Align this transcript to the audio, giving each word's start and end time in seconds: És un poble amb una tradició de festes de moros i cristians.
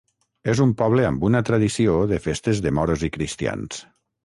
És 0.53 0.61
un 0.63 0.71
poble 0.79 1.05
amb 1.09 1.25
una 1.29 1.41
tradició 1.51 1.99
de 2.13 2.21
festes 2.25 2.65
de 2.69 2.73
moros 2.81 3.07
i 3.11 3.13
cristians. 3.21 3.87